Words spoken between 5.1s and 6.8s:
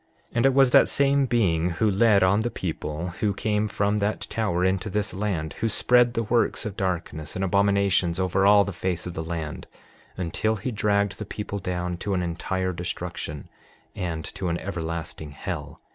land; who spread the works of